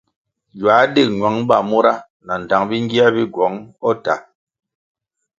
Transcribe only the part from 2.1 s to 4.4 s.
nandtang bingier bi gywong o tah.